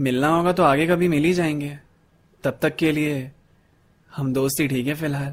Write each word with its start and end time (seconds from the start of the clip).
मिलना 0.00 0.28
होगा 0.28 0.52
तो 0.52 0.62
आगे 0.62 0.86
कभी 0.86 1.08
मिल 1.08 1.24
ही 1.24 1.32
जाएँगे। 1.32 1.78
तब 2.44 2.58
तक 2.62 2.76
के 2.76 2.92
लिए 2.92 3.30
हम 4.16 4.32
दोस्त 4.32 4.62
ठीक 4.62 4.86
है 4.86 4.94
फ़िलहाल। 4.94 5.32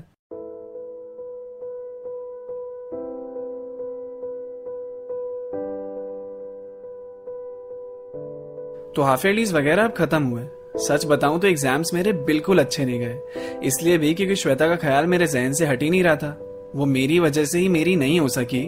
तो 8.95 9.01
हाफ़ 9.01 9.27
ईयरलीज 9.27 9.53
वगैरह 9.53 9.83
अब 9.83 9.91
खत्म 9.91 10.23
हुए। 10.23 10.47
सच 10.77 11.05
बताऊँ 11.05 11.39
तो 11.39 11.47
एग्ज़ाम्स 11.47 11.93
मेरे 11.93 12.13
बिल्कुल 12.13 12.59
अच्छे 12.59 12.85
नहीं 12.85 12.99
गए। 12.99 13.19
इसलिए 13.63 13.97
भी 13.97 14.13
क्योंकि 14.13 14.35
श्वेता 14.35 14.67
का 14.67 14.75
ख्याल 14.75 15.07
मेरे 15.07 15.27
जहन 15.27 15.53
से 15.53 15.65
हट 15.65 15.83
ही 15.83 15.89
नहीं 15.89 16.03
रहा 16.03 16.15
था। 16.15 16.37
वो 16.75 16.85
मेरी 16.85 17.19
वजह 17.19 17.45
से 17.45 17.59
ही 17.59 17.69
मेरी 17.69 17.95
नहीं 17.95 18.19
हो 18.19 18.27
सकी। 18.27 18.63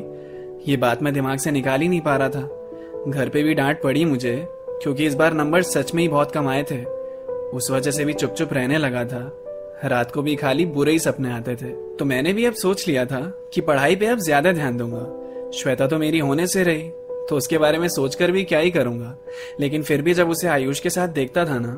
ये 0.71 0.77
बात 0.77 1.04
मैं 1.04 1.14
दिमाग 1.14 1.38
से 1.38 1.52
निकाल 1.52 1.82
ही 1.82 1.88
नहीं 1.88 2.02
पा 2.02 2.16
रहा 2.18 2.29
था। 2.29 2.41
घर 3.07 3.29
पे 3.29 3.43
भी 3.43 3.54
डांट 3.54 3.82
पड़ी 3.82 4.05
मुझे। 4.05 4.57
क्योंकि 4.84 5.05
इस 5.05 5.16
बार 5.16 5.34
नंबर 5.34 5.62
सच 5.64 5.94
में 5.94 6.02
ही 6.04 6.07
बहुत 6.09 6.32
कम 6.32 6.48
आए 6.48 6.64
थे। 6.71 6.84
उस 7.50 7.70
वजह 7.71 7.91
से 7.91 8.05
भी 8.05 8.13
चुप 8.13 8.34
चुप 8.34 8.54
रहने 8.54 8.77
लगा 8.77 9.03
था। 9.05 9.22
रात 9.86 10.12
को 10.12 10.22
भी 10.22 10.36
खाली 10.36 10.66
बुरे 10.67 10.91
ही 10.91 11.00
सपने 11.00 11.31
आते 11.31 11.55
थे। 11.55 11.70
तो 11.98 12.05
मैंने 12.05 12.34
भी 12.34 12.45
अब 12.45 12.53
सोच 12.53 12.88
लिया 12.88 13.05
था 13.05 13.20
कि 13.53 13.62
पढ़ाई 13.62 13.95
पे 13.95 14.05
अब 14.05 14.20
ज़्यादा 14.20 14.52
ध्यान 14.52 14.77
दूँगा। 14.77 15.52
श्वेता 15.58 15.88
तो 15.88 15.98
मेरी 15.98 16.20
होने 16.20 16.48
से 16.48 16.63
रही 16.63 16.90
तो 17.30 17.36
उसके 17.36 17.58
बारे 17.58 17.77
में 17.77 17.88
सोचकर 17.88 18.31
भी 18.31 18.44
क्या 18.44 18.59
ही 18.59 18.72
करूँगा। 18.72 19.16
लेकिन 19.59 19.84
फिर 19.84 20.02
भी 20.02 20.13
जब 20.13 20.30
उसे 20.30 20.48
आयुष 20.48 20.80
के 20.80 20.89
साथ 20.89 21.08
देखता 21.08 21.45
था 21.45 21.58
ना 21.59 21.73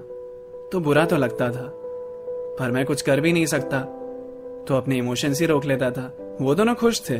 तो 0.71 0.79
बुरा 0.79 1.05
तो 1.05 1.17
लगता 1.17 1.49
था। 1.51 1.71
पर 2.59 2.71
मैं 2.71 2.85
कुछ 2.85 3.01
कर 3.01 3.21
भी 3.21 3.33
नहीं 3.33 3.45
सकता। 3.45 3.79
तो 4.67 4.75
अपने 4.75 4.97
इमोशंस 4.97 5.39
ही 5.41 5.45
रोक 5.45 5.65
लेता 5.65 5.91
था। 5.91 6.11
वो 6.41 6.55
दोनों 6.55 6.75
खुश 6.75 7.01
थे। 7.09 7.17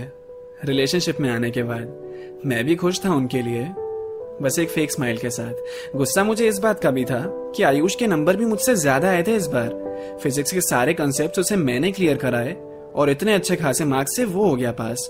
रिलेशनशिप 0.66 1.20
में 1.22 1.30
आने 1.30 1.52
के 1.52 1.64
बाद। 1.64 2.42
मैं 2.46 2.64
भी 2.66 2.76
खुश 2.76 3.06
था 3.06 3.14
उनके 3.14 3.42
लिए। 3.42 3.62
बस 4.42 4.60
एक 4.60 4.70
फेक 4.70 4.92
स्माइल 4.92 5.18
के 5.18 5.30
साथ। 5.30 5.96
गुस्सा 5.98 6.24
मुझे 6.24 6.48
इस 6.48 6.60
बात 6.60 6.80
का 6.80 6.92
भी 6.92 7.04
था 7.06 7.24
कि 7.56 7.64
आयुष 7.64 7.96
के 7.96 8.08
नंबर 8.08 8.36
भी 8.36 8.46
मुझसे 8.46 8.76
ज़्यादा 8.76 9.10
आए 9.10 9.24
थे 9.24 9.36
इस 9.36 9.48
बार। 9.48 10.18
फिजिक्स 10.24 10.52
के 10.52 10.62
सारे 10.62 10.94
कंसेप्ट 10.94 11.40
उसे 11.40 11.56
मैंने 11.56 11.92
क्लियर 11.92 12.18
कराए 12.18 12.56
और 12.96 13.10
इतने 13.10 13.34
अच्छे 13.34 13.56
खासे 13.56 13.86
मार्क्स 13.86 14.16
से 14.16 14.26
वो 14.26 14.46
हो 14.46 14.56
गया 14.56 14.72
पास। 14.72 15.10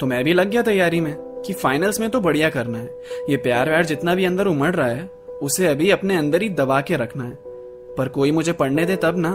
तो 0.00 0.06
मैं 0.06 0.22
भी 0.24 0.32
लग 0.32 0.50
गया 0.50 0.62
तैयारी 0.62 1.00
में 1.00 1.14
कि 1.46 1.52
फाइनल्स 1.52 2.00
में 2.00 2.08
तो 2.10 2.20
बढ़िया 2.20 2.50
करना 2.50 2.78
है। 2.78 2.90
ये 3.30 3.36
प्यार 3.36 3.68
व्यार 3.68 3.86
जितना 3.86 4.14
भी 4.14 4.24
अंदर 4.24 4.46
उमड़ 4.46 4.74
रहा 4.74 4.86
है, 4.86 5.10
उसे 5.42 5.66
अभी 5.66 5.90
अपने 5.90 6.16
अंदर 6.16 6.42
ही 6.42 6.48
दबा 6.50 6.80
के 6.80 6.96
रखना 6.96 7.24
है। 7.24 7.38
पर 7.90 8.08
कोई 8.08 8.30
मुझे 8.32 8.52
पढ़ने 8.52 8.84
दे 8.86 8.96
तब 8.96 9.16
ना। 9.18 9.30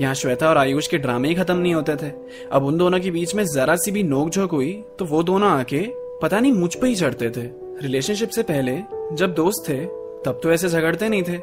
यहाँ 0.00 0.14
श्वेता 0.14 0.48
और 0.48 0.58
आयुष 0.58 0.86
के 0.86 0.98
ड्रामे 0.98 1.28
ही 1.28 1.34
खत्म 1.34 1.56
नहीं 1.56 1.74
होते 1.74 1.96
थे। 1.96 2.10
अब 2.52 2.64
उन 2.64 2.78
दोनों 2.78 3.00
के 3.00 3.10
बीच 3.10 3.34
में 3.34 3.44
जरा 3.44 3.76
सी 3.76 3.90
भी 3.90 4.02
नोक 4.02 4.30
झोंक 4.30 4.50
हुई 4.50 4.72
तो 4.98 5.04
वो 5.04 5.22
दोनों 5.22 5.50
आके 5.50 5.86
पता 6.22 6.40
नहीं 6.40 6.52
मुझ 6.52 6.74
पर 6.74 6.86
ही 6.86 6.94
चढ़ते 6.94 7.30
थे। 7.30 7.48
रिलेशनशिप 7.82 8.28
से 8.28 8.42
पहले, 8.42 8.72
जब 9.12 9.34
दोस्त 9.34 9.68
थे, 9.68 9.84
तब 10.24 10.40
तो 10.42 10.52
ऐसे 10.52 10.68
झगड़ते 10.68 11.08
नहीं 11.08 11.22
थे। 11.22 11.38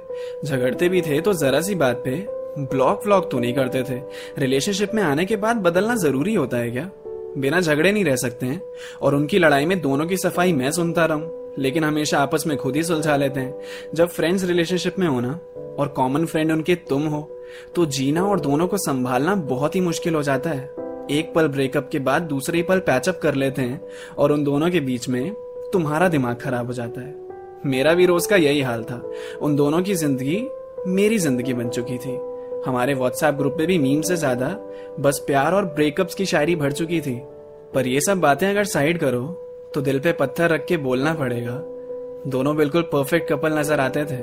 झगड़ते 0.45 0.89
भी 0.89 1.01
थे 1.01 1.19
तो 1.21 1.33
जरा 1.33 1.59
सी 1.61 1.75
बात 1.75 2.01
पे 2.05 2.15
ब्लॉक 2.59 3.05
व्लॉक 3.05 3.29
तो 3.31 3.39
नहीं 3.39 3.53
करते 3.53 3.83
थे। 3.83 3.99
रिलेशनशिप 4.37 4.93
में 4.95 5.01
आने 5.03 5.25
के 5.25 5.35
बाद 5.35 5.57
बदलना 5.57 5.95
ज़रूरी 5.95 6.33
होता 6.33 6.57
है 6.57 6.71
क्या? 6.71 6.89
बिना 7.37 7.61
झगड़े 7.61 7.91
नहीं 7.91 8.05
रह 8.05 8.15
सकते 8.15 8.45
हैं। 8.45 8.61
और 9.01 9.15
उनकी 9.15 9.39
लड़ाई 9.39 9.65
में 9.65 9.79
दोनों 9.81 10.05
की 10.05 10.17
सफ़ाई 10.17 10.53
मैं 10.53 10.71
सुनता 10.71 11.05
रहूँ, 11.05 11.53
लेकिन 11.59 11.83
हमेशा 11.83 12.19
आपस 12.19 12.47
में 12.47 12.57
खुद 12.57 12.75
ही 12.75 12.83
सुलझा 12.83 13.15
लेते 13.15 13.39
हैं। 13.39 13.93
जब 13.93 14.09
फ्रेंड्स 14.09 14.43
रिलेशनशिप 14.43 14.99
में 14.99 15.07
होना 15.07 15.39
और 15.79 15.87
कॉमन 15.87 16.25
फ्रेंड 16.25 16.51
उनके 16.51 16.75
तुम 16.89 17.07
हो 17.07 17.29
तो 17.75 17.85
जीना 17.87 18.25
और 18.25 18.39
दोनों 18.39 18.67
को 18.67 18.77
संभालना 18.79 19.35
बहुत 19.35 19.75
ही 19.75 19.81
मुश्किल 19.81 20.15
हो 20.15 20.23
जाता 20.23 20.49
है। 20.49 20.71
एक 21.11 21.31
पल 21.35 21.47
ब्रेकअप 21.47 21.89
के 21.91 21.99
बाद 21.99 22.21
दूसरे 22.23 22.61
पल 22.63 22.79
पैचअप 22.79 23.19
कर 23.23 23.35
लेते 23.35 23.61
हैं, 23.61 23.81
और 24.17 24.31
उन 24.31 24.43
दोनों 24.43 24.69
के 24.69 24.79
बीच 24.79 25.07
में 25.09 25.31
तुम्हारा 25.73 26.07
दिमाग 26.09 26.35
खराब 26.35 26.67
हो 26.67 26.73
जाता 26.73 27.01
है। 27.01 27.15
मेरा 27.65 27.93
भी 27.93 28.05
रोज 28.05 28.25
का 28.25 28.35
यही 28.35 28.61
हाल 28.61 28.83
था। 28.83 29.01
उन 29.41 29.55
दोनों 29.55 29.81
की 29.81 29.95
ज़िंदगी 29.95 30.47
मेरी 30.87 31.17
ज़िंदगी 31.19 31.53
बन 31.53 31.69
चुकी 31.69 31.97
थी। 31.97 32.17
हमारे 32.65 32.93
व्हाट्सएप 32.93 33.35
ग्रुप 33.35 33.53
पे 33.57 33.65
भी 33.65 33.77
मीम 33.77 34.01
से 34.01 34.15
ज़्यादा 34.15 34.47
बस 34.99 35.23
प्यार 35.27 35.53
और 35.53 35.65
ब्रेकअप्स 35.65 36.15
की 36.15 36.25
शायरी 36.25 36.55
भर 36.55 36.71
चुकी 36.71 37.01
थी। 37.01 37.15
पर 37.73 37.87
ये 37.87 38.01
सब 38.01 38.19
बातें 38.19 38.49
अगर 38.49 38.63
साइड 38.65 38.99
करो 38.99 39.21
तो 39.73 39.81
दिल 39.81 39.99
पे 39.99 40.11
पत्थर 40.11 40.49
रख 40.49 40.65
के 40.65 40.77
बोलना 40.77 41.13
पड़ेगा। 41.13 41.59
दोनों 42.27 42.55
बिल्कुल 42.55 42.81
परफेक्ट 42.93 43.29
कपल 43.31 43.57
नज़र 43.59 43.79
आते 43.79 44.05
थे। 44.05 44.21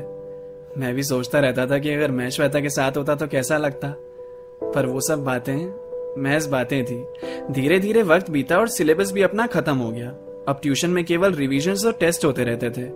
मैं 0.81 0.95
भी 0.95 1.03
सोचता 1.03 1.41
रहता 1.41 1.67
था 1.67 1.79
कि 1.79 1.91
अगर 1.91 2.11
मैं 2.11 2.29
श्वेता 2.31 2.61
के 2.61 2.71
साथ 2.71 2.97
होता 2.97 3.15
तो 3.15 3.27
कैसा 3.27 3.57
लगता। 3.57 3.95
पर 4.65 4.87
वो 4.87 5.01
सब 5.01 5.25
बातें 5.25 5.57
महज 6.19 6.47
बातें 6.47 6.85
थी। 6.85 7.05
धीरे 7.53 7.79
धीरे 7.79 8.03
वक्त 8.03 8.31
बीता 8.31 8.59
और 8.59 8.69
सिलेबस 8.69 9.13
भी 9.13 9.23
अपना 9.23 9.47
खत्म 9.47 9.77
हो 9.77 9.91
गया। 9.91 10.11
अब 10.51 10.59
ट्यूशन 10.63 10.91
में 10.91 11.05
केवल 11.05 11.35
रिविजन 11.35 11.87
और 11.87 11.93
टेस्ट 12.01 12.25
होते 12.25 12.45
रहते 12.45 12.71
थे। 12.71 12.89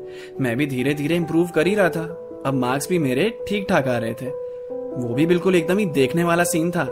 मैं 0.43 0.57
भी 0.57 0.67
धीरे 0.67 0.95
धीरे 0.95 1.17
इम्प्रूव 1.17 1.49
कर 1.49 1.67
ही 1.67 1.75
रहा 1.75 1.89
था। 1.89 2.03
अब 2.47 2.55
मार्क्स 2.55 2.89
भी 2.89 2.99
मेरे 2.99 3.33
ठीक 3.49 3.67
ठाक 3.69 3.89
आ 3.89 3.97
रहे 3.99 4.15
थे। 4.15 4.27
वो 4.27 5.15
भी 5.15 5.27
बिल्कुल 5.27 5.55
एकदम 5.55 5.79
ही 5.79 5.87
देखने 5.93 6.25
वाला 6.25 6.45
सीन 6.45 6.71
था। 6.71 6.85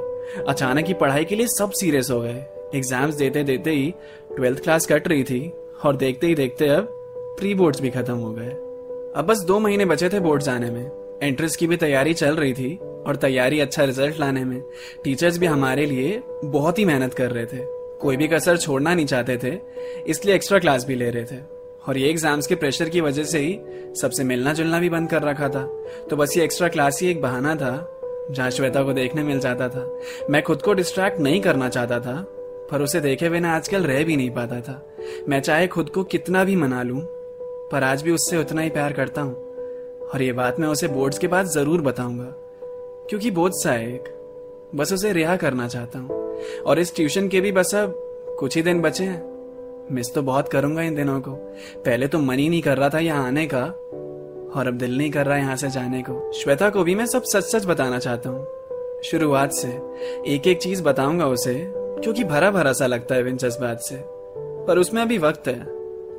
अचानक 0.49 0.87
ही 0.87 0.95
पढ़ाई 0.95 1.25
के 1.25 1.37
लिए 1.37 1.47
सब 1.49 1.71
सीरियस 1.71 2.11
हो 2.11 2.21
गए। 2.21 2.45
एग्ज़ाम्स 2.75 3.15
देते 3.15 3.43
देते 3.45 3.71
ही 3.71 3.93
ट्वेल्थ 4.37 4.63
क्लास 4.63 4.87
कट 4.87 5.09
रही 5.09 5.25
थी 5.25 5.41
और 5.85 5.97
देखते 5.97 6.27
ही 6.27 6.35
देखते 6.35 6.69
अब 6.69 6.89
प्री 7.39 7.55
बोर्ड्स 7.55 7.81
भी 7.81 7.91
खत्म 7.91 8.15
हो 8.15 8.33
गए। 8.33 8.51
अब 9.17 9.27
बस 9.29 9.45
दो 9.47 9.59
महीने 9.59 9.85
बचे 9.85 10.09
थे 10.09 10.21
बोर्ड 10.21 10.43
जाने 10.43 10.71
में। 10.71 10.91
एंट्रेंस 11.23 11.57
की 11.57 11.67
भी 11.67 11.77
तैयारी 11.77 12.15
चल 12.15 12.37
रही 12.37 12.53
थी 12.53 12.75
और 13.07 13.17
तैयारी 13.17 13.61
अच्छा 13.61 13.85
रिज़ल्ट 13.85 14.21
लाने 14.21 14.45
में। 14.45 14.61
टीचर्स 15.05 15.39
भी 15.39 15.47
हमारे 15.47 15.87
लिए 15.87 16.23
बहुत 16.45 16.79
ही 16.79 16.85
मेहनत 16.85 17.15
कर 17.15 17.31
रहे 17.31 17.47
थे। 17.47 17.65
कोई 18.03 18.17
भी 18.17 18.29
कसर 18.29 18.57
छोड़ना 18.57 18.95
नहीं 18.95 19.07
चाहते 19.07 19.37
थे, 19.37 19.59
इसलिए 20.07 20.35
एक्स्ट्रा 20.35 20.59
क्लास 20.59 20.85
भी 20.85 20.95
ले 20.95 21.11
रहे 21.11 21.25
थे। 21.25 21.41
और 21.89 21.99
ये 21.99 22.09
एग्ज़ाम्स 22.11 22.47
के 22.47 22.55
प्रेशर 22.55 22.89
की 22.89 23.01
वजह 23.01 23.25
से 23.25 23.39
ही 23.39 23.59
सबसे 24.01 24.25
मिलना 24.25 24.53
जुलना 24.53 24.79
भी 24.81 24.89
बंद 24.89 25.11
कर 25.11 25.23
रखा 25.23 25.49
था। 25.49 25.63
तो 26.11 26.17
बस 26.17 26.37
ये 26.37 26.45
एक्स्ट्रा 26.45 26.69
क्लास 26.69 27.01
ही 27.03 27.09
एक 27.09 27.21
बहाना 27.23 27.55
था, 27.55 27.89
जहाँ 28.31 28.51
श्वेता 28.51 28.83
को 28.83 28.93
देखने 28.93 29.23
मिल 29.23 29.41
जाता 29.41 29.69
था। 29.69 29.87
मैं 30.31 30.43
खुद 30.43 30.63
को 30.63 30.73
डिस्ट्रैक्ट 30.73 31.21
नहीं 31.21 31.41
करना 31.41 31.69
चाहता 31.69 31.99
था, 32.01 32.15
पर 32.71 32.83
उसे 32.83 33.01
देखे 33.01 33.29
बिना 33.29 33.55
आजकल 33.57 33.83
रह 33.83 34.05
भी 34.05 34.17
नहीं 34.17 34.31
पाता 34.31 34.61
था। 34.61 34.81
मैं 35.29 35.41
चाहे 35.41 35.67
खुद 35.67 35.91
को 35.91 36.05
कितना 36.05 36.45
भी 36.45 36.57
मना 36.57 36.83
लूँ, 36.83 37.01
पर 37.73 37.85
आज 37.85 38.03
भी 38.03 38.11
उससे 38.11 38.37
उतना 38.37 38.63
ही 38.63 38.71
प्यार 38.71 38.93
करता 38.93 39.21
हूँ। 39.21 39.35
और 40.05 40.23
ये 40.23 40.33
बात 40.33 40.61
मैं 40.61 40.69
उसे 40.69 40.89
बोर्ड्स 40.89 41.19
के 41.19 41.27
बाद 41.27 41.47
ज़रूर 41.47 41.81
बताऊँगा, 41.81 42.33
क्योंकि 43.09 43.31
बोझ 43.31 43.53
सा 43.55 43.73
है 43.73 43.95
एक 43.95 44.09
बस 44.75 44.93
उसे 44.93 45.13
रिहा 45.13 45.37
करना 45.37 45.69
चाहता 45.69 45.99
हूँ। 45.99 46.39
और 46.67 46.79
इस 46.79 46.97
ट्यूशन 46.97 47.29
के 47.29 47.41
भी 47.41 47.53
बस 47.53 47.75
अब 47.75 47.95
कुछ 48.39 48.57
ही 48.57 48.63
दिन 48.63 48.81
बचे 48.81 49.05
हैं। 49.05 49.33
मिस 49.93 50.15
तो 50.15 50.23
बहुत 50.23 50.49
करूँगा 50.49 50.83
इन 50.83 50.95
दिनों 50.95 51.21
को। 51.21 51.31
पहले 51.77 52.09
तो 52.09 52.19
मन 52.19 52.39
ही 52.39 52.49
नहीं 52.49 52.63
कर 52.63 52.79
रहा 52.79 52.89
था 52.89 52.99
यहाँ 52.99 53.27
आने 53.27 53.47
का, 53.47 53.65
और 54.57 54.67
अब 54.67 54.75
दिल 54.75 54.99
नहीं 54.99 55.11
कर 55.11 55.27
रहा 55.27 55.37
यहाँ 55.37 55.57
से 55.57 55.71
जाने 55.71 56.03
को। 56.03 56.33
श्वेता 56.33 56.71
को 56.71 56.85
भी 56.85 56.95
मैं 56.95 57.07
सब 57.07 57.23
सच 57.23 57.45
सच 57.45 57.67
बताना 57.67 57.99
चाहता 57.99 58.31
हूँ। 58.31 58.47
शुरुआत 59.05 59.53
से 59.53 59.69
एक 60.27 60.47
एक 60.47 60.59
चीज़ 60.59 60.83
बताऊँगा 60.83 61.27
उसे, 61.27 61.55
क्योंकि 61.77 62.25
भरा 62.25 62.51
भरा 62.51 62.73
सा 62.73 62.87
लगता 62.87 63.15
है 63.15 63.37
जज्बात 63.37 63.81
से। 63.81 63.97
पर 64.67 64.79
उसमें 64.79 65.03
अभी 65.03 65.19
वक्त 65.19 65.49
है। 65.49 65.65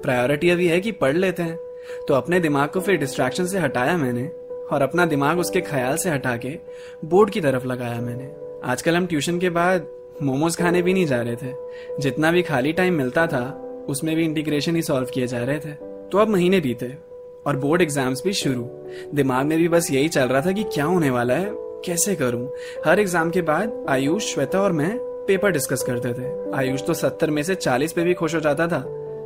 प्रायोरिटी 0.01 0.49
अभी 0.49 0.67
है 0.67 0.81
कि 0.81 0.91
पढ़ 0.91 1.15
लेते 1.17 1.43
हैं। 1.43 1.59
तो 2.07 2.13
अपने 2.13 2.39
दिमाग 2.39 2.69
को 2.69 2.79
फिर 2.79 2.97
डिस्ट्रैक्शन 2.97 3.45
से 3.45 3.59
हटाया 3.59 3.97
मैंने, 3.97 4.31
और 4.71 4.81
अपना 4.81 5.05
दिमाग 5.05 5.39
उसके 5.39 5.61
ख्याल 5.61 5.97
से 5.97 6.09
हटा 6.09 6.37
के 6.37 6.59
बोर्ड 7.05 7.29
की 7.29 7.41
तरफ़ 7.41 7.65
लगाया 7.65 8.01
मैंने। 8.01 8.42
आजकल 8.65 8.95
हम 8.95 9.05
ट्यूशन 9.07 9.39
के 9.39 9.49
बाद 9.49 9.87
मोमोज 10.21 10.55
खाने 10.55 10.81
भी 10.81 10.93
नहीं 10.93 11.05
जा 11.05 11.21
रहे 11.21 11.35
थे। 11.35 11.53
जितना 11.99 12.31
भी 12.31 12.41
खाली 12.41 12.71
टाइम 12.73 12.93
मिलता 12.93 13.25
था, 13.27 13.41
उसमें 13.89 14.15
भी 14.15 14.23
इंटीग्रेशन 14.23 14.75
ही 14.75 14.81
सॉल्व 14.81 15.07
किए 15.13 15.27
जा 15.27 15.43
रहे 15.43 15.59
थे। 15.59 15.71
तो 16.09 16.17
अब 16.17 16.29
महीने 16.29 16.59
बीते 16.59 16.93
और 17.45 17.57
बोर्ड 17.57 17.81
एग्ज़ाम्स 17.81 18.23
भी 18.23 18.33
शुरू। 18.33 18.63
दिमाग 19.15 19.45
में 19.45 19.57
भी 19.57 19.67
बस 19.67 19.91
यही 19.91 20.09
चल 20.09 20.27
रहा 20.27 20.41
था 20.41 20.51
कि 20.51 20.63
क्या 20.63 20.85
होने 20.85 21.09
वाला 21.09 21.33
है, 21.33 21.49
कैसे 21.85 22.15
करूँ? 22.15 22.47
हर 22.85 22.99
एग्ज़ाम 22.99 23.29
के 23.29 23.41
बाद 23.41 23.85
आयुष, 23.89 24.33
श्वेता 24.33 24.61
और 24.61 24.71
मैं 24.71 24.97
पेपर 25.27 25.51
डिस्कस 25.51 25.83
करते 25.83 26.13
थे। 26.13 26.55
आयुष 26.57 26.85
तो 26.85 26.93
सत्तर 26.93 27.31
में 27.31 27.43
से 27.43 27.55
चालीस 27.55 27.93
पे 27.93 28.03
भी 28.03 28.13
खुश 28.13 28.35
हो 28.35 28.39
जाता 28.39 28.67
था। 28.67 28.81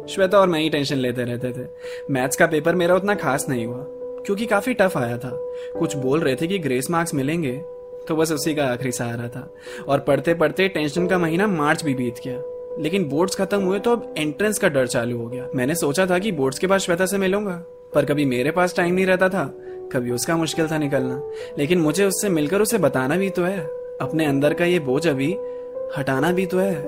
श्वेता 0.09 0.39
और 0.39 0.47
मैं 0.47 0.59
ही 0.59 0.69
टेंशन 0.69 0.95
लेते 0.95 1.23
रहते 1.23 1.51
थे। 1.51 1.67
मैथ्स 2.13 2.37
का 2.37 2.47
पेपर 2.47 2.75
मेरा 2.75 2.95
उतना 2.95 3.15
खास 3.15 3.49
नहीं 3.49 3.65
हुआ, 3.65 3.85
क्योंकि 4.25 4.45
काफ़ी 4.45 4.73
टफ 4.73 4.97
आया 4.97 5.17
था। 5.17 5.31
कुछ 5.79 5.95
बोल 5.95 6.19
रहे 6.19 6.35
थे 6.35 6.47
कि 6.47 6.59
ग्रेस 6.59 6.89
मार्क्स 6.89 7.13
मिलेंगे 7.13 7.59
तो 8.07 8.15
बस 8.15 8.31
उसी 8.31 8.55
का 8.55 8.65
आखिरी 8.65 8.91
सहारा 8.91 9.27
था। 9.27 9.53
और 9.87 9.99
पढ़ते 9.99 10.33
पढ़ते 10.33 10.67
टेंशन 10.67 11.07
का 11.07 11.17
महीना 11.17 11.47
मार्च 11.47 11.83
भी 11.83 11.93
बीत 11.93 12.15
गया। 12.27 12.41
लेकिन 12.81 13.05
बोर्ड्स 13.05 13.35
खत्म 13.35 13.61
हुए 13.61 13.79
तो 13.79 13.91
अब 13.91 14.13
एंट्रेंस 14.17 14.59
का 14.59 14.69
डर 14.69 14.87
चालू 14.87 15.17
हो 15.17 15.27
गया। 15.27 15.47
मैंने 15.55 15.75
सोचा 15.75 16.05
था 16.05 16.19
कि 16.19 16.31
बोर्ड्स 16.31 16.59
के 16.59 16.67
बाद 16.67 16.79
श्वेता 16.79 17.05
से 17.05 17.17
मिलूँगा, 17.17 17.63
पर 17.93 18.05
कभी 18.05 18.25
मेरे 18.25 18.51
पास 18.51 18.75
टाइम 18.75 18.95
नहीं 18.95 19.05
रहता 19.05 19.29
था, 19.29 19.45
कभी 19.91 20.11
उसका 20.11 20.37
मुश्किल 20.37 20.67
था 20.71 20.77
निकलना। 20.77 21.21
लेकिन 21.57 21.79
मुझे 21.79 22.05
उससे 22.05 22.29
मिलकर 22.29 22.61
उसे 22.61 22.77
बताना 22.77 23.17
भी 23.17 23.29
तो 23.29 23.43
है। 23.43 23.59
अपने 24.01 24.25
अंदर 24.25 24.53
का 24.53 24.65
ये 24.65 24.79
बोझ 24.79 25.07
अभी 25.07 25.33
हटाना 25.97 26.31
भी 26.31 26.45
तो 26.45 26.57
है। 26.57 26.83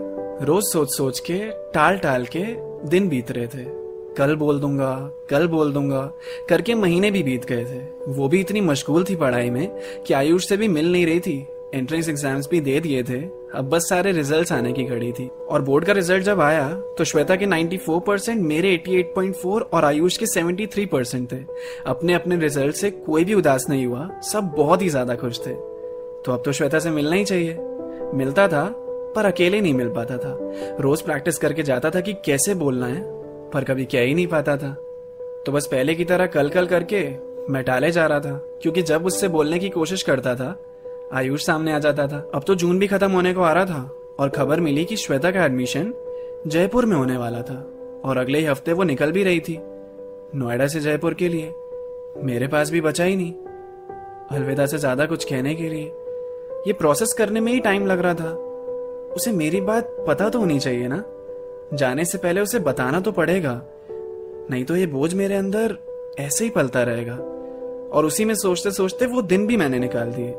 रोज 0.46 0.64
सोच 0.64 0.94
सोच 0.94 1.20
के 1.20 1.40
टाल 1.74 1.98
टाल 1.98 2.26
के 2.26 2.46
दिन 2.90 3.10
बीत 3.10 3.32
रहे 3.32 3.48
थे। 3.48 3.79
कल 4.18 4.36
बोल 4.36 4.60
दूँगा, 4.60 4.94
कल 5.30 5.48
बोल 5.48 5.72
दूँगा। 5.74 6.02
करके 6.50 6.76
महीने 6.76 7.12
भी 7.12 7.24
बीत 7.24 7.46
गए 7.46 7.66
थे। 7.66 7.80
वो 8.14 8.28
भी 8.30 8.40
इतनी 8.40 8.62
मशगूल 8.62 9.04
थी 9.04 9.16
पढ़ाई 9.16 9.50
में 9.50 9.68
कि 10.08 10.14
आयुष 10.14 10.48
से 10.48 10.58
भी 10.58 10.68
मिल 10.68 10.92
नहीं 10.92 11.06
रही 11.06 11.20
थी। 11.20 11.46
एंट्रेंस 11.74 12.08
एग्ज़ाम्स 12.10 12.48
भी 12.52 12.60
दे 12.62 12.80
दिए 12.80 13.04
थे। 13.04 13.20
अब 13.56 13.70
बस 13.70 13.88
सारे 13.90 14.12
रिजल्ट्स 14.12 14.52
आने 14.52 14.72
की 14.74 14.84
घड़ी 14.84 15.12
थी। 15.12 15.30
और 15.50 15.62
बोर्ड 15.62 15.86
का 15.86 15.94
रिज़ल्ट 15.94 16.24
जब 16.24 16.42
आया 16.42 16.68
तो 16.98 17.04
श्वेता 17.04 17.36
के 17.36 17.46
94 17.46 18.00
परसेंट 18.00 18.42
मेरे 18.42 18.74
88.4 18.78 19.62
और 19.64 19.86
आयुष 19.86 20.18
के 20.18 20.26
73 20.26 20.86
परसेंट 20.86 21.32
थे। 21.32 21.38
अपने 21.86 22.14
अपने 22.14 22.38
रिज़ल्ट 22.38 22.76
से 22.76 22.92
कोई 22.92 23.24
भी 23.24 23.34
उदास 23.34 23.66
नहीं 23.70 23.86
हुआ। 23.86 24.10
सब 24.24 24.54
बहुत 24.58 24.82
ही 24.82 24.90
ज़्यादा 24.90 25.16
खुश 25.16 25.40
थे। 25.40 25.54
तो 25.54 26.32
अब 26.32 26.42
तो 26.46 26.52
श्वेता 26.52 26.80
से 26.80 26.90
मिलना 26.90 27.16
ही 27.16 27.26
चाहिए। 27.26 27.58
मिलता 28.16 28.48
था, 28.48 28.66
पर 29.16 29.26
अकेले 29.26 29.62
नहीं 29.62 29.74
मिल 29.74 29.90
पाता 29.90 30.18
था। 30.18 30.38
रोज 30.80 31.02
प्रैक्टिस 31.02 31.38
करके 31.38 31.64
जाता 31.64 31.90
था 31.90 32.02
कि 32.02 32.14
कैसे 32.26 32.54
बोलना 32.56 32.88
है। 32.88 33.19
पर 33.54 33.64
कभी 33.64 33.86
कह 33.86 34.02
ही 34.02 34.14
नहीं 34.14 34.28
पाता 34.28 34.56
था। 34.58 34.72
तो 35.46 35.52
बस 35.52 35.68
पहले 35.68 35.96
की 35.96 36.06
तरह 36.06 36.26
कल 36.28 36.50
कल 36.50 36.66
करके 36.66 37.04
मैं 37.50 37.64
टाले 37.64 37.92
जा 37.92 38.06
रहा 38.06 38.20
था, 38.20 38.34
क्योंकि 38.62 38.82
जब 38.82 39.06
उससे 39.06 39.28
बोलने 39.28 39.60
की 39.60 39.70
कोशिश 39.70 40.04
करता 40.04 40.36
था, 40.36 40.56
आयुष 41.14 41.46
सामने 41.46 41.74
आ 41.74 41.80
जाता 41.80 42.08
था। 42.08 42.30
अब 42.34 42.44
तो 42.44 42.56
जून 42.56 42.80
भी 42.80 42.88
खत्म 42.88 43.12
होने 43.12 43.34
को 43.34 43.42
आ 43.42 43.52
रहा 43.54 43.66
था, 43.66 43.82
और 44.20 44.30
खबर 44.30 44.60
मिली 44.60 44.86
कि 44.86 44.96
श्वेता 44.96 45.32
का 45.32 45.46
एडमिशन 45.46 45.94
जयपुर 46.48 46.86
में 46.86 46.96
होने 46.98 47.18
वाला 47.18 47.42
था, 47.42 47.56
और 48.06 48.18
अगले 48.18 48.40
ही 48.40 48.46
हफ़्ते 48.46 48.74
वो 48.74 48.84
निकल 48.84 49.12
भी 49.12 49.24
रही 49.24 49.40
थी, 49.40 49.58
नोएडा 50.36 50.68
से 50.68 50.80
जयपुर 50.80 51.14
के 51.14 51.28
लिए। 51.28 51.54
मेरे 52.24 52.48
पास 52.48 52.72
भी 52.72 52.82
बचा 52.82 53.04
ही 53.04 53.16
नहीं, 53.16 53.34
अलविदा 54.32 54.66
से 54.66 54.78
ज़्यादा 54.78 55.06
कुछ 55.06 55.24
कहने 55.24 55.56
के 55.56 55.70
लिए। 55.70 55.86
ये 56.68 56.74
प्रोसेस 56.74 57.14
करने 57.14 57.40
में 57.40 57.52
ही 57.52 57.60
टाइम 57.60 57.86
लग 57.88 58.00
रहा 58.00 58.14
था। 58.14 58.32
उसे 59.16 59.32
मेरी 59.32 59.62
बात 59.62 59.96
पता 60.08 60.30
तो 60.30 60.40
होनी 60.40 60.60
चाहिए 60.60 60.88
ना? 60.88 61.04
जाने 61.74 62.06
से 62.06 62.18
पहले 62.18 62.42
उसे 62.42 62.60
बताना 62.60 63.00
तो 63.00 63.12
पड़ेगा। 63.12 63.62
नहीं 64.52 64.66
तो 64.66 64.76
ये 64.76 64.86
बोझ 64.86 65.14
मेरे 65.14 65.36
अंदर 65.36 65.78
ऐसे 66.20 66.44
ही 66.44 66.50
पलता 66.50 66.84
रहेगा। 66.84 67.16
और 67.94 68.06
उसी 68.06 68.26
में 68.26 68.36
सोचते 68.36 68.72
सोचते 68.72 69.06
वो 69.06 69.22
दिन 69.22 69.48
भी 69.48 69.58
मैंने 69.58 69.80
निकाल 69.80 70.12
दिए। 70.12 70.30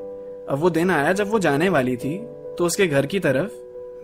अब 0.48 0.58
वो 0.58 0.70
दिन 0.70 0.90
आया 0.90 1.12
जब 1.12 1.30
वो 1.30 1.38
जाने 1.38 1.68
वाली 1.68 1.96
थी 1.96 2.18
तो 2.58 2.66
उसके 2.66 2.86
घर 2.86 3.06
की 3.06 3.20
तरफ़ 3.20 3.52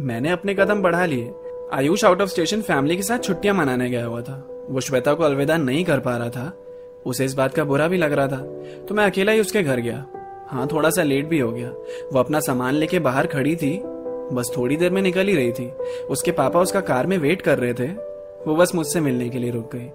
मैंने 0.02 0.30
अपने 0.30 0.54
कदम 0.54 0.82
बढ़ा 0.82 1.04
लिए। 1.04 1.32
Ayush 1.72 2.04
out 2.04 2.22
of 2.22 2.30
station 2.30 2.62
family 2.62 2.96
के 2.96 3.02
साथ 3.02 3.18
छुट्टियाँ 3.18 3.54
मनाने 3.54 3.90
गया 3.90 4.06
हुआ 4.06 4.20
था। 4.20 4.66
वो 4.68 4.80
श्वेता 4.80 5.14
को 5.14 5.22
अलविदा 5.22 5.56
नहीं 5.56 5.84
कर 5.84 6.00
पा 6.00 6.16
रहा 6.16 6.30
था। 6.30 6.56
उसे 7.06 7.24
इस 7.24 7.34
बात 7.34 7.54
का 7.54 7.64
बुरा 7.64 7.88
भी 7.88 7.96
लग 7.96 8.12
रहा 8.12 8.28
था। 8.28 8.38
तो 8.88 8.94
मैं 8.94 9.04
अकेला 9.04 9.32
ही 9.32 9.40
उसके 9.40 9.62
घर 9.62 9.80
गया। 9.80 10.06
हाँ 10.48 10.68
थोड़ा 10.72 10.90
सा 10.90 11.02
लेट 11.02 11.26
भी 11.26 11.38
हो 11.38 11.52
गया। 11.52 11.68
वो 12.12 12.18
अपना 12.18 12.40
सामान 12.40 12.74
लेके 12.74 12.98
बाहर 12.98 13.26
खड़ी 13.26 13.56
थी। 13.56 13.82
बस 14.32 14.52
थोड़ी 14.56 14.76
देर 14.76 14.90
में 14.90 15.02
निकल 15.02 15.26
ही 15.26 15.36
रही 15.36 15.52
थी। 15.52 15.70
उसके 16.10 16.30
पापा 16.30 16.60
उसका 16.60 16.80
कार 16.80 17.06
में 17.06 17.18
वेट 17.18 17.42
कर 17.42 17.58
रहे 17.58 17.74
थे। 17.74 17.86
वो 18.46 18.56
बस 18.56 18.74
मुझसे 18.74 19.00
मिलने 19.00 19.28
के 19.28 19.38
लिए 19.38 19.50
रुक 19.50 19.76
गई। 19.76 19.90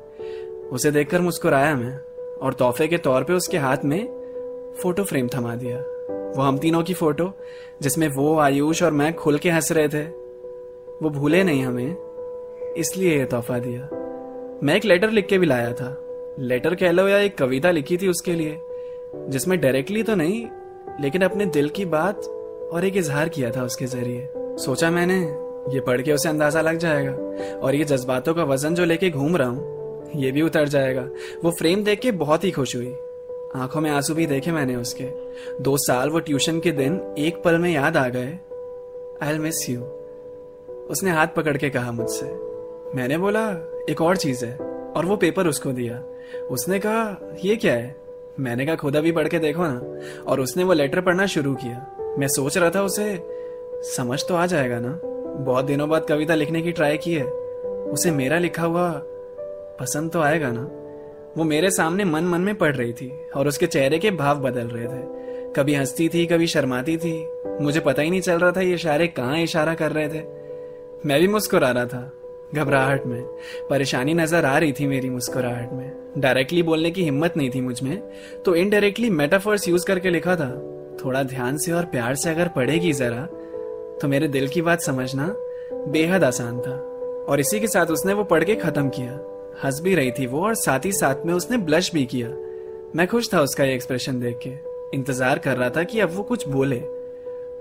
उसे 0.69 0.91
देखकर 0.91 1.21
मुस्कुराया 1.21 1.75
मैं 1.75 1.97
और 2.41 2.53
तोहफे 2.53 2.87
के 2.87 2.97
तौर 2.97 3.23
पे 3.23 3.33
उसके 3.33 3.57
हाथ 3.57 3.77
में 3.85 4.21
फ़ोटो 4.81 5.03
फ्रेम 5.03 5.27
थमा 5.27 5.55
दिया। 5.55 5.77
वो 6.37 6.41
हम 6.41 6.57
तीनों 6.57 6.83
की 6.83 6.93
फ़ोटो 6.93 7.31
जिसमें 7.81 8.07
वो, 8.07 8.39
आयुष 8.39 8.83
और 8.83 8.91
मैं 8.91 9.13
खुल 9.13 9.37
के 9.37 9.49
हंस 9.49 9.71
रहे 9.71 9.87
थे। 9.87 10.03
वो 11.01 11.09
भूले 11.09 11.43
नहीं 11.43 11.63
हमें, 11.63 11.95
इसलिए 12.77 13.17
ये 13.17 13.25
तोहफा 13.25 13.59
दिया। 13.59 13.89
मैं 14.63 14.75
एक 14.75 14.85
लेटर 14.85 15.09
लिख 15.09 15.27
के 15.27 15.37
भी 15.37 15.45
लाया 15.45 15.73
था। 15.73 15.97
लेटर 16.39 16.75
कह 16.75 16.91
लो 16.91 17.07
या 17.07 17.17
एक 17.17 17.37
कविता 17.37 17.71
लिखी 17.71 17.97
थी 17.97 18.07
उसके 18.07 18.33
लिए, 18.33 18.59
जिसमें 19.29 19.59
डायरेक्टली 19.61 20.03
तो 20.03 20.15
नहीं, 20.15 20.47
लेकिन 21.01 21.21
अपने 21.21 21.45
दिल 21.45 21.69
की 21.69 21.85
बात 21.85 22.21
और 22.71 22.85
एक 22.85 22.97
इजहार 22.97 23.29
किया 23.29 23.51
था 23.51 23.63
उसके 23.63 23.85
ज़रिए। 23.85 24.29
सोचा 24.37 24.91
मैंने, 24.91 25.19
ये 25.75 25.81
पढ़ 25.81 26.01
के 26.01 26.13
उसे 26.13 26.29
अंदाज़ा 26.29 26.61
लग 26.61 26.77
जाएगा। 26.77 27.11
और 27.57 27.75
ये 27.75 27.83
जज्बातों 27.83 28.33
का 28.33 28.43
वज़न 28.43 28.75
जो 28.75 28.85
लेके 28.85 29.09
घूम 29.09 29.37
रहा 29.37 29.47
हूँ, 29.47 29.81
ये 30.15 30.31
भी 30.31 30.41
उतर 30.41 30.67
जाएगा। 30.67 31.09
वो 31.43 31.51
फ्रेम 31.51 31.83
देख 31.83 31.99
के 31.99 32.11
बहुत 32.11 32.43
ही 32.43 32.51
खुश 32.51 32.75
हुई। 32.75 32.95
आँखों 33.55 33.81
में 33.81 33.91
आँसू 33.91 34.13
भी 34.13 34.25
देखे 34.25 34.51
मैंने 34.51 34.75
उसके। 34.75 35.03
दो 35.63 35.77
साल 35.77 36.09
वो 36.09 36.19
ट्यूशन 36.19 36.59
के 36.59 36.71
दिन 36.71 37.15
एक 37.17 37.43
पल 37.43 37.57
में 37.57 37.73
याद 37.73 37.97
आ 37.97 38.09
गए। 38.09 38.39
आई 39.23 39.37
मिस 39.37 39.69
यू 39.69 39.81
उसने 40.89 41.11
हाथ 41.11 41.27
पकड़ 41.27 41.57
के 41.57 41.69
कहा 41.69 41.91
मुझसे। 41.91 42.25
मैंने 42.95 43.17
बोला, 43.17 43.71
एक 43.89 44.01
और 44.01 44.17
चीज़ 44.17 44.45
है। 44.45 44.57
और 44.95 45.05
वो 45.05 45.15
पेपर 45.15 45.47
उसको 45.47 45.71
दिया। 45.71 46.03
उसने 46.51 46.79
कहा, 46.79 47.31
ये 47.45 47.55
क्या 47.55 47.73
है? 47.73 47.95
मैंने 48.39 48.65
कहा, 48.65 48.75
खुदा 48.75 49.01
भी 49.01 49.11
पढ़ 49.11 49.27
के 49.27 49.39
देखो 49.39 49.63
ना। 49.65 49.81
और 50.31 50.39
उसने 50.39 50.63
वो 50.63 50.73
लेटर 50.73 51.01
पढ़ना 51.01 51.25
शुरू 51.25 51.55
किया। 51.55 51.90
मैं 52.19 52.27
सोच 52.27 52.57
रहा 52.57 52.69
था 52.69 52.81
उसे 52.81 53.19
समझ 53.95 54.23
तो 54.27 54.35
आ 54.35 54.45
जाएगा 54.45 54.79
ना। 54.79 54.99
बहुत 55.43 55.65
दिनों 55.65 55.89
बाद 55.89 56.05
कविता 56.05 56.35
लिखने 56.35 56.61
की 56.61 56.71
ट्राई 56.71 56.97
की 56.97 57.13
है। 57.13 57.23
उसे 57.23 58.11
मेरा 58.11 58.37
लिखा 58.37 58.63
हुआ 58.63 58.89
पसंद 59.79 60.11
तो 60.11 60.21
आएगा 60.21 60.51
ना। 60.51 60.61
वो 61.37 61.43
मेरे 61.43 61.71
सामने 61.71 62.05
मन 62.05 62.23
मन 62.23 62.41
में 62.41 62.55
पढ़ 62.55 62.75
रही 62.75 62.93
थी 62.93 63.11
और 63.35 63.47
उसके 63.47 63.67
चेहरे 63.67 63.99
के 63.99 64.11
भाव 64.11 64.39
बदल 64.39 64.67
रहे 64.67 64.85
थे। 64.85 65.51
कभी 65.53 65.75
हंसती 65.75 66.09
थी, 66.09 66.25
कभी 66.25 66.47
शर्माती 66.47 66.97
थी। 66.97 67.27
मुझे 67.61 67.79
पता 67.79 68.01
ही 68.01 68.09
नहीं 68.09 68.21
चल 68.21 68.39
रहा 68.39 68.51
था 68.51 68.61
ये 68.61 68.73
इशारे 68.73 69.07
कहाँ 69.07 69.39
इशारा 69.39 69.73
कर 69.73 69.91
रहे 69.91 70.07
थे। 70.07 70.23
मैं 71.05 71.19
भी 71.19 71.27
मुस्कुरा 71.27 71.71
रहा 71.71 71.85
था 71.85 72.11
घबराहट 72.55 73.05
में। 73.05 73.21
परेशानी 73.69 74.13
नज़र 74.13 74.45
आ 74.45 74.57
रही 74.57 74.71
थी 74.71 74.87
मेरी 74.87 75.09
मुस्कुराहट 75.09 75.73
में। 75.73 75.91
डायरेक्टली 76.17 76.63
बोलने 76.63 76.91
की 76.91 77.03
हिम्मत 77.03 77.37
नहीं 77.37 77.49
थी 77.49 77.61
मुझमें। 77.61 78.01
तो 78.45 78.55
इनडायरेक्टली 78.55 79.09
मेटाफर्स 79.09 79.67
यूज़ 79.67 79.85
करके 79.85 80.09
लिखा 80.09 80.35
था। 80.35 80.77
थोड़ा 81.03 81.23
ध्यान 81.23 81.57
से 81.57 81.71
और 81.71 81.85
प्यार 81.85 82.15
से 82.15 82.29
अगर 82.29 82.47
पढ़ेगी 82.47 82.93
जरा 82.93 83.25
तो 84.01 84.07
मेरे 84.07 84.27
दिल 84.27 84.47
की 84.47 84.61
बात 84.61 84.81
समझना 84.81 85.27
बेहद 85.87 86.23
आसान 86.23 86.59
था। 86.59 86.75
और 87.23 87.39
इसी 87.39 87.59
के 87.59 87.67
साथ 87.67 87.85
उसने 87.85 88.13
वो 88.13 88.23
पढ़ 88.23 88.43
के 88.43 88.55
खत्म 88.55 88.89
किया। 88.89 89.19
हंस 89.63 89.79
भी 89.81 89.95
रही 89.95 90.11
थी 90.11 90.25
वो 90.27 90.43
और 90.45 90.55
साथ 90.55 90.85
ही 90.85 90.91
साथ 90.91 91.25
में 91.25 91.33
उसने 91.33 91.57
ब्लश 91.57 91.91
भी 91.93 92.05
किया। 92.05 92.27
मैं 92.95 93.07
खुश 93.07 93.29
था 93.33 93.41
उसका 93.41 93.63
ये 93.63 93.73
एक्सप्रेशन 93.75 94.19
देख 94.19 94.39
के। 94.47 94.49
इंतज़ार 94.97 95.39
कर 95.39 95.57
रहा 95.57 95.69
था 95.69 95.83
कि 95.83 95.99
अब 95.99 96.11
वो 96.11 96.23
कुछ 96.23 96.47
बोले। 96.47 96.79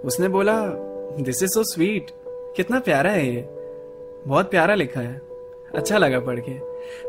उसने 0.04 0.28
बोला 0.28 0.56
दिस 1.20 1.42
इज़ 1.42 1.50
सो 1.50 1.62
स्वीट 1.64 2.10
कितना 2.56 2.78
प्यारा 2.80 3.10
है 3.10 3.26
ये। 3.26 3.48
बहुत 4.26 4.50
प्यारा 4.50 4.74
लिखा 4.74 5.00
है। 5.00 5.20
अच्छा 5.74 5.98
लगा 5.98 6.20
पढ़ 6.20 6.40
के। 6.40 6.52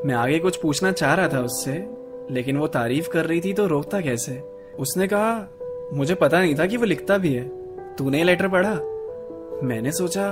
मैं 0.08 0.16
आगे 0.16 0.40
कुछ 0.40 0.58
पूछना 0.58 0.92
चाह 0.92 1.14
रहा 1.16 1.28
था 1.28 1.40
उससे, 1.40 1.74
लेकिन 2.32 2.58
वो 2.58 2.68
तारीफ़ 2.68 3.10
कर 3.10 3.26
रही 3.26 3.42
थी 3.42 3.54
तो 3.54 3.68
रोकता 3.68 4.02
कैसे? 4.02 4.40
उसने 4.80 5.08
कहा 5.08 5.32
मुझे 5.94 6.16
पता 6.16 6.40
नहीं 6.40 6.56
था 6.56 6.66
कि 6.66 6.78
वो 6.78 6.86
लिखता 6.86 7.18
भी 7.18 7.34
है। 7.34 7.50
तूने 7.96 8.24
लेटर 8.24 8.48
पढ़ा? 8.48 8.76
मैंने 9.64 9.92
सोचा, 9.92 10.30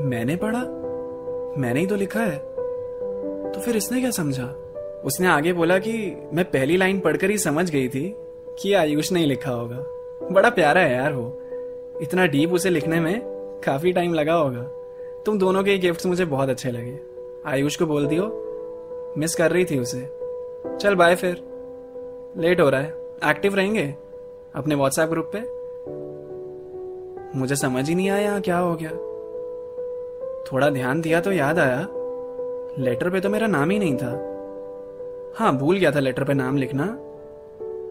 मैंने 0.00 0.36
पढ़ा? 0.36 0.60
मैंने 1.60 1.80
ही 1.80 1.86
तो 1.86 1.96
लिखा 1.96 2.20
है। 2.20 2.38
तो 3.52 3.60
फिर 3.60 3.76
इसने 3.76 4.00
क्या 4.00 4.10
समझा? 4.10 4.44
उसने 5.04 5.26
आगे 5.26 5.52
बोला 5.52 5.78
कि 5.78 6.22
मैं 6.32 6.44
पहली 6.44 6.76
लाइन 6.76 7.00
पढ़कर 7.00 7.30
ही 7.30 7.38
समझ 7.38 7.70
गई 7.70 7.88
थी 7.88 8.16
कि 8.62 8.74
आयुष 8.74 9.12
ने 9.12 9.20
ही 9.20 9.26
लिखा 9.26 9.50
होगा। 9.50 9.76
बड़ा 10.32 10.50
प्यारा 10.50 10.80
है 10.80 10.94
यार 10.94 11.12
वो। 11.12 11.40
इतना 12.02 12.26
डीप 12.26 12.52
उसे 12.52 12.70
लिखने 12.70 13.00
में 13.00 13.22
काफ़ी 13.64 13.92
टाइम 13.92 14.14
लगा 14.14 14.34
होगा। 14.34 14.62
तुम 15.26 15.38
दोनों 15.38 15.62
के 15.62 15.78
गिफ्ट्स 15.78 16.06
मुझे 16.06 16.24
बहुत 16.24 16.48
अच्छे 16.48 16.70
लगे। 16.70 16.98
आयुष 17.46 17.76
को 17.76 17.86
बोल 17.86 18.06
दियो 18.06 18.38
मिस 19.18 19.34
कर 19.34 19.50
रही 19.50 19.64
थी 19.64 19.78
उसे। 19.78 20.08
चल 20.76 20.94
बाय 20.94 21.14
फिर। 21.14 21.42
लेट 22.36 22.60
हो 22.60 22.70
रहा 22.70 22.80
है। 22.80 22.94
एक्टिव 23.24 23.54
रहेंगे? 23.54 23.94
अपने 24.54 24.74
व्हाट्सएप 24.74 25.08
ग्रुप 25.08 25.30
पे? 25.36 25.38
मुझे 27.38 27.56
समझ 27.56 27.88
ही 27.88 27.94
नहीं 27.94 28.10
आया 28.10 28.40
क्या 28.40 28.58
हो 28.58 28.74
गया। 28.74 28.90
थोड़ा 30.44 30.70
ध्यान 30.70 31.00
दिया 31.00 31.20
तो 31.20 31.32
याद 31.32 31.58
आया। 31.58 31.88
लेटर 32.78 33.10
पे 33.10 33.20
तो 33.20 33.28
मेरा 33.28 33.46
नाम 33.46 33.70
ही 33.70 33.78
नहीं 33.78 33.96
था। 33.96 34.10
हाँ 35.36 35.56
भूल 35.56 35.78
गया 35.78 35.90
था 35.90 36.00
लेटर 36.00 36.24
पे 36.24 36.34
नाम 36.34 36.56
लिखना। 36.56 36.84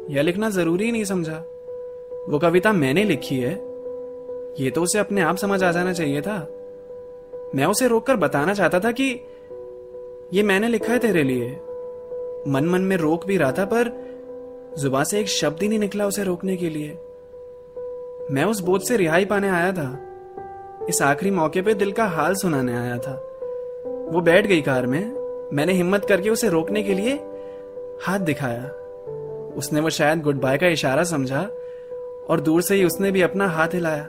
यह 0.10 0.22
लिखना 0.22 0.50
ज़रूरी 0.50 0.86
ही 0.86 0.92
नहीं 0.92 1.04
समझा। 1.04 1.46
वो 2.30 2.40
कविता 2.40 2.74
मैंने 2.74 3.04
लिखी 3.04 3.40
है। 3.40 3.54
ये 4.60 4.72
तो 4.72 4.84
उसे 4.84 5.00
अपने 5.00 5.22
आप 5.22 5.36
समझ 5.36 5.64
आ 5.64 5.72
जाना 5.72 5.94
चाहिए 5.94 6.22
था। 6.22 6.48
मैं 7.56 7.66
उसे 7.66 7.88
रोककर 7.88 8.16
बताना 8.16 8.54
चाहता 8.54 8.80
था 8.80 8.92
कि 8.92 9.26
ये 10.34 10.44
मैंने 10.44 10.68
लिखा 10.68 10.94
है 10.94 11.00
तेरे 11.00 11.24
लिए। 11.24 11.52
मन 12.48 12.66
मन 12.66 12.82
में 12.82 12.98
रोक 12.98 13.26
भी 13.26 13.38
रहा 13.38 13.52
था, 13.52 13.66
पर 13.66 14.11
जुबा 14.80 15.04
से 15.04 15.20
एक 15.20 15.28
शब्द 15.28 15.62
ही 15.62 15.68
नहीं 15.68 15.80
निकला 15.80 16.08
उसे 16.08 16.24
रोकने 16.24 16.58
के 16.58 16.70
लिए। 16.70 16.90
मैं 18.32 18.44
उस 18.44 18.60
बोझ 18.60 18.82
से 18.82 18.98
रिहाई 18.98 19.26
पाने 19.26 19.50
आया 19.50 19.72
था। 19.72 20.08
इस 20.90 21.02
आखिरी 21.02 21.32
मौके 21.32 21.62
पे 21.62 21.74
दिल 21.74 21.92
का 21.92 22.06
हाल 22.06 22.36
सुनाने 22.36 22.74
आया 22.74 22.98
था। 22.98 23.28
वो 24.12 24.22
बैठ 24.22 24.48
गई 24.48 24.62
कार 24.62 24.86
में। 24.86 25.22
मैंने 25.54 25.74
हिम्मत 25.74 26.06
करके 26.06 26.30
उसे 26.30 26.50
रोकने 26.50 26.84
के 26.84 26.94
लिए 26.94 27.14
हाथ 28.02 28.20
दिखाया। 28.20 28.72
उसने 29.58 29.80
वो 29.80 29.90
शायद 29.90 30.22
गुड 30.22 30.40
बाय 30.42 30.58
का 30.58 30.68
इशारा 30.68 31.04
समझा 31.04 31.42
और 32.30 32.40
दूर 32.40 32.62
से 32.62 32.76
ही 32.76 32.86
उसने 32.86 33.12
भी 33.12 33.22
अपना 33.22 33.48
हाथ 33.48 33.68
हिलाया। 33.68 34.04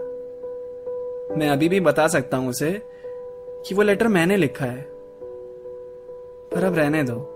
मैं 1.37 1.49
अभी 1.49 1.69
भी 1.69 1.81
बता 1.81 2.09
सकता 2.09 2.37
हूँ 2.37 2.49
उसे 2.49 2.83
कि 3.66 3.75
वो 3.75 3.83
लेटर 3.83 4.09
मैंने 4.09 4.37
लिखा 4.37 4.64
है। 4.64 4.87
पर 6.50 6.64
अब 6.64 6.75
रहने 6.76 7.02
दो। 7.02 7.28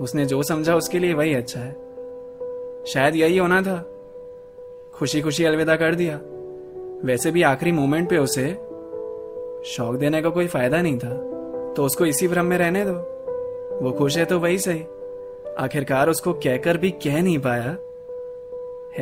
उसने 0.00 0.26
जो 0.26 0.42
समझा 0.42 0.74
उसके 0.74 0.98
लिए 0.98 1.14
वही 1.14 1.34
अच्छा 1.34 1.60
है। 1.60 1.85
शायद 2.86 3.16
यही 3.16 3.38
होना 3.38 3.62
था। 3.62 3.92
खुशी 4.94 5.20
खुशी 5.20 5.44
अलविदा 5.44 5.76
कर 5.76 5.94
दिया। 5.94 6.20
वैसे 7.04 7.30
भी 7.30 7.42
आखिरी 7.42 7.72
मोमेंट 7.72 8.10
पे 8.10 8.18
उसे 8.18 8.54
शौक 9.70 9.94
देने 9.94 10.22
का 10.22 10.28
कोई 10.28 10.46
फ़ायदा 10.46 10.82
नहीं 10.82 10.98
था। 10.98 11.14
तो 11.76 11.84
उसको 11.84 12.06
इसी 12.06 12.28
भ्रम 12.28 12.46
में 12.46 12.58
रहने 12.58 12.84
दो। 12.84 12.92
वो 13.84 13.92
खुश 13.92 14.18
है 14.18 14.24
तो 14.24 14.38
वही 14.38 14.58
सही। 14.58 14.82
आखिरकार 15.58 16.08
उसको 16.08 16.32
कहकर 16.32 16.76
भी 16.76 16.90
कह 16.90 17.22
नहीं 17.22 17.38
पाया। 17.38 17.76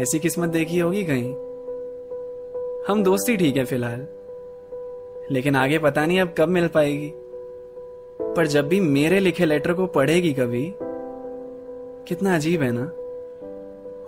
ऐसी 0.02 0.18
किस्मत 0.18 0.48
देखी 0.48 0.78
होगी 0.78 1.04
कहीं। 1.04 1.34
हम 2.88 3.02
दोस्ती 3.02 3.36
ठीक 3.36 3.56
है 3.56 3.64
फ़िलहाल। 3.64 4.06
लेकिन 5.30 5.56
आगे 5.56 5.78
पता 5.78 6.06
नहीं 6.06 6.20
अब 6.20 6.34
कब 6.38 6.48
मिल 6.48 6.68
पाएगी। 6.68 7.12
पर 8.20 8.46
जब 8.46 8.68
भी 8.68 8.80
मेरे 8.80 9.20
लिखे 9.20 9.44
लेटर 9.44 9.72
को 9.72 9.86
पढ़ेगी 9.86 10.32
कभी, 10.32 10.74
कितना 12.08 12.34
अजीब 12.34 12.62
है 12.62 12.72
ना। 12.72 12.92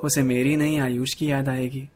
उसे 0.05 0.23
मेरी 0.23 0.57
नहीं 0.57 0.81
आयुष 0.81 1.15
की 1.15 1.31
याद 1.31 1.49
आएगी। 1.49 1.89